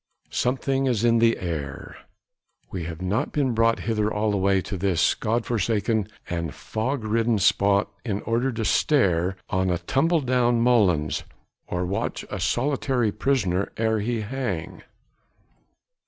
Something 0.31 0.87
is 0.87 1.03
in 1.03 1.19
the 1.19 1.37
air! 1.37 1.95
We 2.71 2.85
have 2.85 3.03
not 3.03 3.31
been 3.31 3.53
brought 3.53 3.81
hither 3.81 4.11
all 4.11 4.31
the 4.31 4.37
way 4.37 4.59
to 4.59 4.75
this 4.75 5.13
God 5.13 5.45
forsaken 5.45 6.07
and 6.27 6.55
fog 6.55 7.03
ridden 7.03 7.37
spot 7.37 7.91
in 8.03 8.21
order 8.21 8.51
to 8.53 8.65
stare 8.65 9.35
on 9.51 9.69
a 9.69 9.77
tumble 9.77 10.21
down 10.21 10.59
molens, 10.59 11.21
or 11.67 11.85
watch 11.85 12.25
a 12.31 12.39
solitary 12.39 13.11
prisoner 13.11 13.71
ere 13.77 13.99
he 13.99 14.21
hang. 14.21 14.81